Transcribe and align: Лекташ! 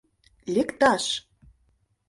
Лекташ! 0.53 1.05